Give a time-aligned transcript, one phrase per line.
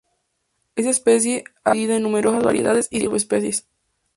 [0.75, 3.67] Esta especie ha sido dividida en numerosas variedades y subespecies.